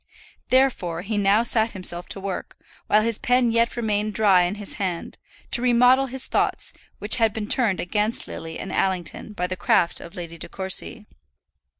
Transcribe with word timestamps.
Therefore 0.49 1.03
he 1.03 1.15
now 1.15 1.43
sat 1.43 1.73
himself 1.77 2.07
to 2.07 2.19
work, 2.19 2.57
while 2.87 3.03
his 3.03 3.19
pen 3.19 3.51
yet 3.51 3.77
remained 3.77 4.15
dry 4.15 4.41
in 4.41 4.55
his 4.55 4.73
hand, 4.81 5.19
to 5.51 5.61
remodel 5.61 6.07
his 6.07 6.25
thoughts, 6.25 6.73
which 6.97 7.17
had 7.17 7.33
been 7.33 7.45
turned 7.47 7.79
against 7.79 8.27
Lily 8.27 8.57
and 8.57 8.71
Allington 8.73 9.33
by 9.33 9.45
the 9.45 9.55
craft 9.55 9.99
of 9.99 10.15
Lady 10.15 10.39
De 10.39 10.49
Courcy. 10.49 11.05